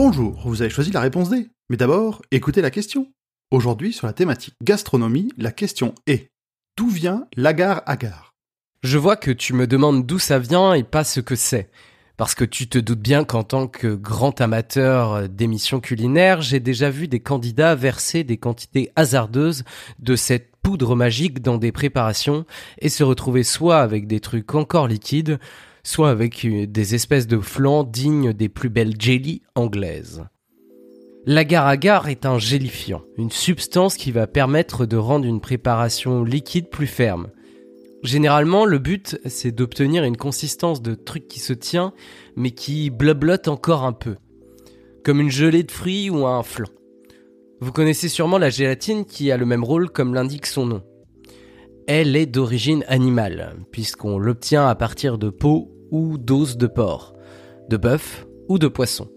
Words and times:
Bonjour, 0.00 0.40
vous 0.44 0.62
avez 0.62 0.70
choisi 0.70 0.92
la 0.92 1.00
réponse 1.00 1.28
D. 1.28 1.48
Mais 1.70 1.76
d'abord, 1.76 2.22
écoutez 2.30 2.62
la 2.62 2.70
question. 2.70 3.08
Aujourd'hui, 3.50 3.92
sur 3.92 4.06
la 4.06 4.12
thématique 4.12 4.54
gastronomie, 4.62 5.32
la 5.36 5.50
question 5.50 5.92
est 6.06 6.28
D'où 6.76 6.88
vient 6.88 7.26
l'agar-agar 7.36 8.36
Je 8.84 8.96
vois 8.96 9.16
que 9.16 9.32
tu 9.32 9.54
me 9.54 9.66
demandes 9.66 10.06
d'où 10.06 10.20
ça 10.20 10.38
vient 10.38 10.72
et 10.72 10.84
pas 10.84 11.02
ce 11.02 11.18
que 11.18 11.34
c'est. 11.34 11.68
Parce 12.16 12.36
que 12.36 12.44
tu 12.44 12.68
te 12.68 12.78
doutes 12.78 13.00
bien 13.00 13.24
qu'en 13.24 13.42
tant 13.42 13.66
que 13.66 13.92
grand 13.92 14.40
amateur 14.40 15.28
d'émissions 15.28 15.80
culinaires, 15.80 16.42
j'ai 16.42 16.60
déjà 16.60 16.90
vu 16.90 17.08
des 17.08 17.18
candidats 17.18 17.74
verser 17.74 18.22
des 18.22 18.36
quantités 18.36 18.92
hasardeuses 18.94 19.64
de 19.98 20.14
cette 20.14 20.52
poudre 20.62 20.94
magique 20.94 21.42
dans 21.42 21.58
des 21.58 21.72
préparations 21.72 22.46
et 22.80 22.88
se 22.88 23.02
retrouver 23.02 23.42
soit 23.42 23.80
avec 23.80 24.06
des 24.06 24.20
trucs 24.20 24.54
encore 24.54 24.86
liquides, 24.86 25.40
soit 25.88 26.10
avec 26.10 26.44
euh, 26.44 26.66
des 26.66 26.94
espèces 26.94 27.26
de 27.26 27.38
flancs 27.38 27.84
dignes 27.84 28.34
des 28.34 28.50
plus 28.50 28.68
belles 28.68 29.00
jellies 29.00 29.42
anglaises. 29.54 30.24
L'agar-agar 31.24 32.08
est 32.08 32.26
un 32.26 32.38
gélifiant, 32.38 33.02
une 33.16 33.30
substance 33.30 33.96
qui 33.96 34.12
va 34.12 34.26
permettre 34.26 34.84
de 34.84 34.96
rendre 34.98 35.24
une 35.24 35.40
préparation 35.40 36.24
liquide 36.24 36.68
plus 36.68 36.86
ferme. 36.86 37.28
Généralement, 38.02 38.66
le 38.66 38.78
but, 38.78 39.18
c'est 39.24 39.50
d'obtenir 39.50 40.04
une 40.04 40.16
consistance 40.16 40.82
de 40.82 40.94
truc 40.94 41.26
qui 41.26 41.40
se 41.40 41.54
tient, 41.54 41.92
mais 42.36 42.50
qui 42.50 42.90
blablote 42.90 43.48
encore 43.48 43.84
un 43.84 43.92
peu. 43.92 44.16
Comme 45.04 45.20
une 45.20 45.30
gelée 45.30 45.62
de 45.62 45.72
fruits 45.72 46.10
ou 46.10 46.26
un 46.26 46.42
flan. 46.42 46.68
Vous 47.60 47.72
connaissez 47.72 48.08
sûrement 48.08 48.38
la 48.38 48.50
gélatine 48.50 49.06
qui 49.06 49.32
a 49.32 49.38
le 49.38 49.46
même 49.46 49.64
rôle 49.64 49.88
comme 49.88 50.14
l'indique 50.14 50.46
son 50.46 50.66
nom. 50.66 50.82
Elle 51.86 52.14
est 52.14 52.26
d'origine 52.26 52.84
animale, 52.88 53.56
puisqu'on 53.72 54.18
l'obtient 54.18 54.68
à 54.68 54.74
partir 54.74 55.16
de 55.16 55.30
peau 55.30 55.74
ou 55.90 56.18
d'os 56.18 56.56
de 56.56 56.66
porc, 56.66 57.14
de 57.68 57.76
bœuf 57.76 58.26
ou 58.48 58.58
de 58.58 58.68
poisson. 58.68 59.08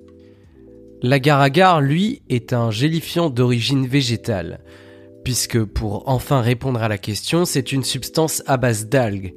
L'agar-agar, 1.01 1.81
lui, 1.81 2.21
est 2.29 2.53
un 2.53 2.69
gélifiant 2.69 3.29
d'origine 3.29 3.87
végétale, 3.87 4.63
puisque 5.23 5.63
pour 5.63 6.07
enfin 6.07 6.41
répondre 6.41 6.81
à 6.81 6.87
la 6.87 6.97
question, 6.97 7.45
c'est 7.45 7.71
une 7.71 7.83
substance 7.83 8.43
à 8.45 8.57
base 8.57 8.87
d'algues. 8.87 9.33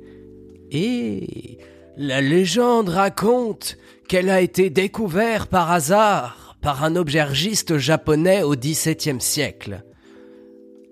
Et 0.70 1.58
la 1.96 2.20
légende 2.20 2.88
raconte 2.88 3.78
qu'elle 4.08 4.28
a 4.28 4.40
été 4.40 4.68
découverte 4.68 5.48
par 5.48 5.70
hasard 5.70 6.56
par 6.60 6.82
un 6.82 6.96
aubergiste 6.96 7.76
japonais 7.76 8.42
au 8.42 8.54
XVIIe 8.54 9.20
siècle. 9.20 9.84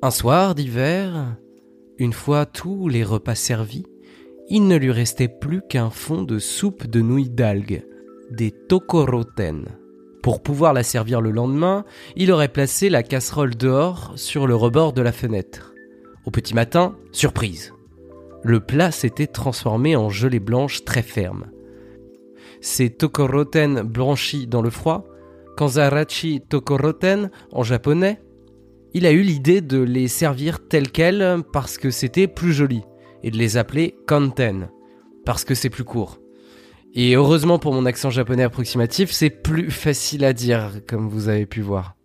Un 0.03 0.11
soir 0.11 0.55
d'hiver, 0.55 1.37
une 1.98 2.13
fois 2.13 2.47
tous 2.47 2.89
les 2.89 3.05
repas 3.05 3.35
servis, 3.35 3.87
il 4.48 4.67
ne 4.67 4.77
lui 4.77 4.91
restait 4.91 5.29
plus 5.29 5.62
qu'un 5.69 5.91
fond 5.91 6.23
de 6.23 6.39
soupe 6.39 6.86
de 6.86 7.01
nouilles 7.01 7.30
d'algues, 7.30 7.85
des 8.30 8.51
tokoroten. 8.51 9.64
Pour 10.23 10.42
pouvoir 10.42 10.73
la 10.73 10.83
servir 10.83 11.20
le 11.20 11.30
lendemain, 11.30 11.85
il 12.17 12.30
aurait 12.30 12.48
placé 12.48 12.89
la 12.89 13.03
casserole 13.03 13.57
dehors 13.57 14.13
sur 14.17 14.47
le 14.47 14.55
rebord 14.55 14.92
de 14.92 15.03
la 15.03 15.13
fenêtre. 15.13 15.73
Au 16.25 16.30
petit 16.30 16.55
matin, 16.55 16.97
surprise. 17.11 17.73
Le 18.45 18.61
plat 18.61 18.91
s'était 18.91 19.27
transformé 19.27 19.97
en 19.97 20.11
gelée 20.11 20.41
blanche 20.41 20.85
très 20.85 21.03
ferme. 21.03 21.47
Ces 22.61 22.91
tokoroten 22.91 23.83
blanchis 23.83 24.47
dans 24.47 24.63
le 24.63 24.70
froid, 24.70 25.05
kanzarachi 25.57 26.41
tokoroten 26.48 27.30
en 27.51 27.63
japonais, 27.63 28.20
il 28.95 29.07
a 29.07 29.13
eu 29.13 29.23
l'idée 29.23 29.61
de 29.61 29.79
les 29.79 30.07
servir 30.07 30.69
tels 30.69 30.91
quels 30.91 31.42
parce 31.53 31.79
que 31.79 31.91
c'était 31.91 32.29
plus 32.29 32.53
joli, 32.53 32.83
et 33.23 33.31
de 33.31 33.39
les 33.39 33.57
appeler 33.57 33.97
kanten, 34.07 34.69
parce 35.25 35.45
que 35.45 35.55
c'est 35.55 35.71
plus 35.71 35.85
court. 35.85 36.19
Et 36.95 37.15
heureusement 37.15 37.59
pour 37.59 37.73
mon 37.73 37.87
accent 37.87 38.11
japonais 38.11 38.43
approximatif, 38.43 39.11
c'est 39.11 39.31
plus 39.31 39.71
facile 39.71 40.25
à 40.25 40.33
dire, 40.33 40.73
comme 40.87 41.09
vous 41.09 41.29
avez 41.29 41.47
pu 41.47 41.63
voir. 41.63 41.97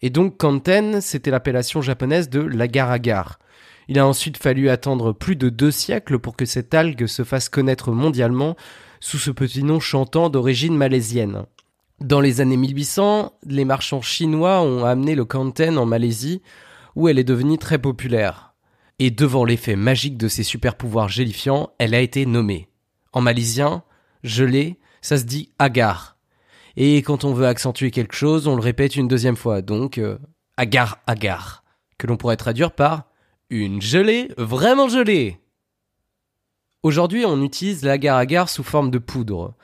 Et 0.00 0.10
donc 0.10 0.36
Kanten, 0.36 1.00
c'était 1.00 1.30
l'appellation 1.30 1.80
japonaise 1.80 2.28
de 2.28 2.40
l'agar-agar. 2.40 3.38
Il 3.88 3.98
a 3.98 4.06
ensuite 4.06 4.36
fallu 4.36 4.68
attendre 4.68 5.12
plus 5.12 5.36
de 5.36 5.48
deux 5.48 5.70
siècles 5.70 6.18
pour 6.18 6.36
que 6.36 6.44
cette 6.44 6.74
algue 6.74 7.06
se 7.06 7.22
fasse 7.22 7.48
connaître 7.48 7.92
mondialement 7.92 8.56
sous 9.00 9.18
ce 9.18 9.30
petit 9.30 9.62
nom 9.62 9.78
chantant 9.78 10.28
d'origine 10.28 10.76
malaisienne. 10.76 11.44
Dans 12.00 12.20
les 12.20 12.40
années 12.40 12.56
1800, 12.56 13.32
les 13.46 13.64
marchands 13.64 14.02
chinois 14.02 14.62
ont 14.62 14.84
amené 14.84 15.14
le 15.14 15.24
Kanten 15.24 15.78
en 15.78 15.86
Malaisie, 15.86 16.42
où 16.96 17.08
elle 17.08 17.18
est 17.18 17.24
devenue 17.24 17.58
très 17.58 17.78
populaire. 17.78 18.51
Et 19.04 19.10
devant 19.10 19.44
l'effet 19.44 19.74
magique 19.74 20.16
de 20.16 20.28
ses 20.28 20.44
super 20.44 20.76
pouvoirs 20.76 21.08
gélifiants, 21.08 21.70
elle 21.80 21.92
a 21.92 22.00
été 22.00 22.24
nommée. 22.24 22.68
En 23.12 23.20
malaisien, 23.20 23.82
gelé, 24.22 24.78
ça 25.00 25.18
se 25.18 25.24
dit 25.24 25.50
agar. 25.58 26.16
Et 26.76 26.98
quand 26.98 27.24
on 27.24 27.34
veut 27.34 27.48
accentuer 27.48 27.90
quelque 27.90 28.14
chose, 28.14 28.46
on 28.46 28.54
le 28.54 28.62
répète 28.62 28.94
une 28.94 29.08
deuxième 29.08 29.34
fois, 29.34 29.60
donc 29.60 29.98
euh, 29.98 30.18
agar 30.56 31.00
agar, 31.08 31.64
que 31.98 32.06
l'on 32.06 32.16
pourrait 32.16 32.36
traduire 32.36 32.70
par 32.70 33.08
une 33.50 33.82
gelée 33.82 34.28
vraiment 34.38 34.88
gelée. 34.88 35.40
Aujourd'hui, 36.84 37.24
on 37.24 37.42
utilise 37.42 37.82
l'agar 37.82 38.18
agar 38.18 38.48
sous 38.48 38.62
forme 38.62 38.92
de 38.92 38.98
poudre. 38.98 39.56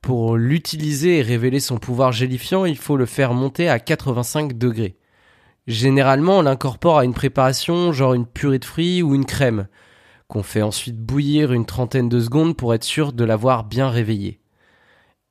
Pour 0.00 0.38
l'utiliser 0.38 1.18
et 1.18 1.22
révéler 1.22 1.60
son 1.60 1.76
pouvoir 1.76 2.12
gélifiant, 2.12 2.64
il 2.64 2.78
faut 2.78 2.96
le 2.96 3.04
faire 3.04 3.34
monter 3.34 3.68
à 3.68 3.80
85 3.80 4.56
degrés. 4.56 4.96
Généralement, 5.68 6.38
on 6.38 6.42
l'incorpore 6.42 6.98
à 6.98 7.04
une 7.04 7.12
préparation, 7.12 7.92
genre 7.92 8.14
une 8.14 8.24
purée 8.26 8.58
de 8.58 8.64
fruits 8.64 9.02
ou 9.02 9.14
une 9.14 9.26
crème, 9.26 9.68
qu'on 10.26 10.42
fait 10.42 10.62
ensuite 10.62 10.96
bouillir 10.96 11.52
une 11.52 11.66
trentaine 11.66 12.08
de 12.08 12.20
secondes 12.20 12.56
pour 12.56 12.72
être 12.72 12.84
sûr 12.84 13.12
de 13.12 13.22
l'avoir 13.22 13.64
bien 13.64 13.90
réveillé. 13.90 14.40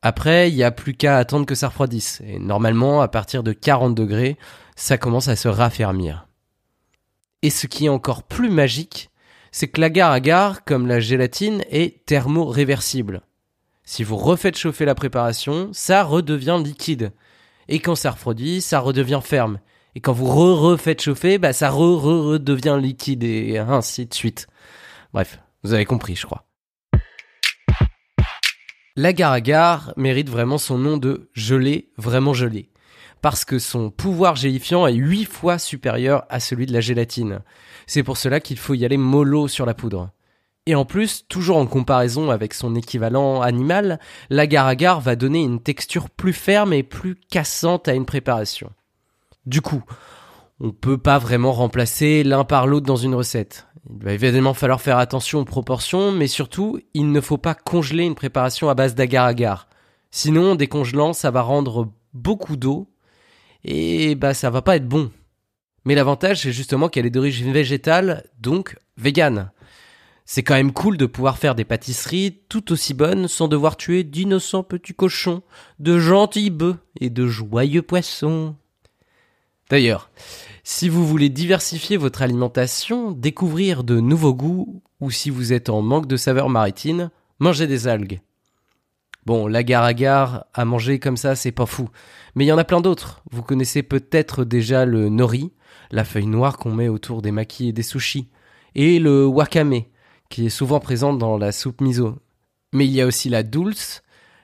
Après, 0.03 0.52
il 0.52 0.56
n'y 0.56 0.64
a 0.64 0.70
plus 0.70 0.94
qu'à 0.94 1.18
attendre 1.18 1.47
que 1.47 1.56
ça 1.56 1.70
refroidisse, 1.70 2.22
et 2.24 2.38
normalement, 2.38 3.02
à 3.02 3.08
partir 3.08 3.42
de 3.42 3.52
40 3.52 3.96
degrés, 3.96 4.38
ça 4.76 5.00
commence 5.00 5.28
à 5.28 5.36
se 5.36 5.47
raffermir. 5.47 6.28
Et 7.42 7.50
ce 7.50 7.66
qui 7.66 7.88
est 7.88 7.90
encore 7.90 8.22
plus 8.22 8.52
magique, 8.52 9.09
c'est 9.52 9.68
que 9.68 9.81
l'agar-agar, 9.81 10.64
comme 10.66 10.86
la 10.86 11.00
gélatine, 11.00 11.64
est 11.72 12.06
thermoréversible. 12.06 13.24
Si 13.86 14.03
vous 14.03 14.18
refaites 14.18 14.56
chauffer 14.56 14.86
la 14.86 14.94
préparation, 14.94 15.70
ça 15.74 16.03
redevient 16.03 16.62
liquide. 16.64 17.12
Et 17.70 17.80
quand 17.80 17.96
ça 17.96 18.12
refroidit, 18.12 18.62
ça 18.62 18.80
redevient 18.80 19.22
ferme. 19.24 19.58
Et 19.97 20.00
quand 20.00 20.13
vous 20.13 20.28
re-refaites 20.28 21.02
chauffer, 21.02 21.40
bah 21.40 21.53
ça 21.53 21.72
re-redevient 21.72 22.78
liquide 22.80 23.24
et 23.24 23.58
ainsi 23.58 24.06
de 24.06 24.13
suite. 24.13 24.46
Bref, 25.12 25.40
vous 25.63 25.74
avez 25.74 25.85
compris, 25.85 26.16
je 26.16 26.28
crois. 26.28 26.46
L'agar-agar 28.96 29.94
mérite 29.97 30.30
vraiment 30.30 30.59
son 30.59 30.78
nom 30.78 30.97
de 30.97 31.31
gelé, 31.34 31.90
vraiment 31.97 32.35
gelé. 32.35 32.69
Parce 33.24 33.44
que 33.44 33.58
son 33.58 33.90
pouvoir 33.90 34.35
gélifiant 34.35 34.85
est 34.85 34.94
8 34.94 35.25
fois 35.25 35.58
supérieur 35.58 36.26
à 36.29 36.40
celui 36.40 36.67
de 36.67 36.73
la 36.73 36.79
gélatine. 36.79 37.40
C'est 37.88 38.03
pour 38.03 38.17
cela 38.17 38.40
qu'il 38.40 38.59
faut 38.59 38.76
y 38.76 38.85
aller 38.85 38.97
mollo 38.97 39.47
sur 39.47 39.66
la 39.66 39.73
poudre. 39.73 40.11
Et 40.67 40.76
en 40.76 40.85
plus, 40.85 41.26
toujours 41.28 41.58
en 41.58 41.66
comparaison 41.66 42.29
avec 42.29 42.53
son 42.53 42.76
équivalent 42.76 43.41
animal, 43.41 43.99
l'agar-agar 44.29 45.02
va 45.02 45.16
donner 45.16 45.41
une 45.41 45.59
texture 45.59 46.11
plus 46.11 46.34
ferme 46.34 46.72
et 46.72 46.84
plus 46.84 47.16
cassante 47.16 47.88
à 47.88 47.96
une 47.96 48.05
préparation. 48.05 48.72
Du 49.47 49.61
coup, 49.61 49.82
on 50.59 50.72
peut 50.72 50.97
pas 50.97 51.20
vraiment 51.20 51.53
remplacer 51.53 52.26
l'un 52.26 52.44
par 52.44 52.67
l'autre 52.67 52.85
dans 52.85 52.97
une 52.97 53.16
recette. 53.16 53.66
Il 53.90 54.03
va 54.03 54.11
évidemment 54.11 54.53
falloir 54.53 54.82
faire 54.82 54.97
attention 54.97 55.40
aux 55.40 55.46
proportions, 55.46 56.11
mais 56.11 56.28
surtout, 56.28 56.82
il 56.94 57.14
ne 57.14 57.22
faut 57.22 57.38
pas 57.38 57.55
congeler 57.55 58.03
une 58.03 58.14
préparation 58.14 58.67
à 58.67 58.73
base 58.73 58.94
d'agar-agar. 58.94 59.70
Sinon, 60.11 60.55
décongelant, 60.55 61.14
ça 61.14 61.32
va 61.32 61.44
rendre 61.44 61.94
beaucoup 62.14 62.58
d'eau, 62.58 62.90
et 63.64 64.16
bah 64.16 64.34
ça 64.34 64.49
va 64.49 64.61
pas 64.61 64.76
être 64.76 64.90
bon. 64.90 65.11
Mais 65.85 65.96
l'avantage, 65.96 66.41
c'est 66.41 66.52
justement 66.52 66.90
qu'elle 66.90 67.05
est 67.05 67.09
d'origine 67.09 67.53
végétale, 67.53 68.26
donc 68.41 68.78
végane. 68.97 69.52
C'est 70.26 70.44
quand 70.44 70.55
même 70.55 70.73
cool 70.73 70.97
de 70.97 71.05
pouvoir 71.05 71.38
faire 71.38 71.55
des 71.55 71.64
pâtisseries 71.64 72.41
tout 72.49 72.73
aussi 72.73 72.94
bonnes 72.94 73.29
sans 73.29 73.47
devoir 73.47 73.78
tuer 73.78 74.03
d'innocents 74.03 74.64
petits 74.64 74.94
cochons, 74.94 75.41
de 75.79 75.97
gentils 75.99 76.49
bœufs 76.49 76.79
et 76.99 77.09
de 77.09 77.28
joyeux 77.28 77.82
poissons. 77.82 78.58
D'ailleurs, 79.69 80.09
si 80.64 80.90
vous 80.90 81.05
voulez 81.05 81.29
diversifier 81.29 81.97
votre 81.97 82.22
alimentation, 82.22 83.11
découvrir 83.11 83.84
de 83.84 83.99
nouveaux 83.99 84.34
goûts, 84.34 84.81
ou 84.99 85.11
si 85.11 85.29
vous 85.29 85.53
êtes 85.53 85.69
en 85.69 85.81
manque 85.81 86.08
de 86.08 86.17
saveurs 86.17 86.49
maritimes, 86.49 87.09
mangez 87.40 87.67
des 87.67 87.87
algues. 87.87 88.22
Bon, 89.25 89.47
l'agar-agar 89.47 90.46
à 90.53 90.64
manger 90.64 90.99
comme 90.99 91.17
ça, 91.17 91.35
c'est 91.35 91.52
pas 91.52 91.66
fou. 91.66 91.90
Mais 92.35 92.46
il 92.46 92.47
y 92.47 92.52
en 92.53 92.58
a 92.58 92.64
plein 92.64 92.79
d'autres. 92.79 93.22
Vous 93.29 93.43
connaissez 93.43 93.84
peut-être 93.84 94.46
déjà 94.46 94.85
le 94.85 95.09
nori, 95.09 95.52
la 95.91 96.05
feuille 96.05 96.28
noire 96.28 96.58
qu'on 96.58 96.73
met 96.73 96.87
autour 96.87 97.22
des 97.22 97.31
makis 97.31 97.70
et 97.70 97.73
des 97.73 97.84
sushis, 97.84 98.29
et 98.73 98.99
le 98.99 99.25
wakame, 99.25 99.81
qui 100.29 100.46
est 100.46 100.49
souvent 100.49 100.79
présent 100.79 101.13
dans 101.13 101.37
la 101.37 101.52
soupe 101.52 101.81
miso. 101.81 102.16
Mais 102.72 102.85
il 102.85 102.93
y 102.93 103.02
a 103.02 103.05
aussi 103.05 103.28
la 103.28 103.43
dulce, 103.43 104.02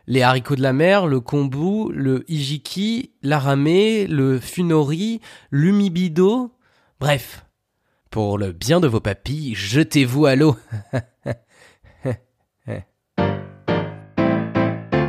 les 0.08 0.22
haricots 0.22 0.56
de 0.56 0.62
la 0.62 0.74
mer, 0.74 1.08
le 1.08 1.20
kombu, 1.20 1.92
le 1.94 2.24
hijiki, 2.28 3.12
l'arame, 3.22 4.06
le 4.08 4.40
funori, 4.40 5.22
l'umibido. 5.52 6.52
Bref, 7.00 7.46
pour 8.10 8.38
le 8.38 8.52
bien 8.52 8.80
de 8.80 8.88
vos 8.88 9.00
papilles, 9.00 9.56
jetez-vous 9.56 10.26
à 10.26 10.36
l'eau. 10.36 10.56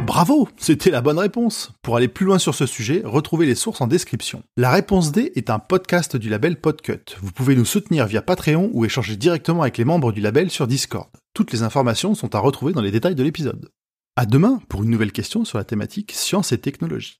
Bravo, 0.06 0.48
c'était 0.56 0.92
la 0.92 1.00
bonne 1.00 1.18
réponse. 1.18 1.72
Pour 1.82 1.96
aller 1.96 2.06
plus 2.06 2.24
loin 2.24 2.38
sur 2.38 2.54
ce 2.54 2.66
sujet, 2.66 3.02
retrouvez 3.04 3.46
les 3.46 3.56
sources 3.56 3.80
en 3.80 3.88
description. 3.88 4.44
La 4.56 4.70
réponse 4.70 5.10
D 5.10 5.32
est 5.34 5.50
un 5.50 5.58
podcast 5.58 6.16
du 6.16 6.28
label 6.28 6.60
Podcut. 6.60 7.16
Vous 7.20 7.32
pouvez 7.32 7.56
nous 7.56 7.64
soutenir 7.64 8.06
via 8.06 8.22
Patreon 8.22 8.70
ou 8.72 8.84
échanger 8.84 9.16
directement 9.16 9.62
avec 9.62 9.76
les 9.76 9.84
membres 9.84 10.12
du 10.12 10.20
label 10.20 10.50
sur 10.50 10.68
Discord. 10.68 11.08
Toutes 11.34 11.52
les 11.52 11.64
informations 11.64 12.14
sont 12.14 12.36
à 12.36 12.38
retrouver 12.38 12.72
dans 12.72 12.80
les 12.80 12.92
détails 12.92 13.16
de 13.16 13.24
l'épisode. 13.24 13.70
À 14.16 14.26
demain 14.26 14.60
pour 14.68 14.84
une 14.84 14.90
nouvelle 14.90 15.10
question 15.10 15.44
sur 15.44 15.58
la 15.58 15.64
thématique 15.64 16.12
science 16.12 16.52
et 16.52 16.58
technologie. 16.58 17.18